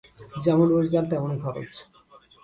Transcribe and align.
যেমন 0.43 0.67
রোজগার, 0.73 1.05
তেমনই 1.11 1.39
খরচ। 1.45 1.71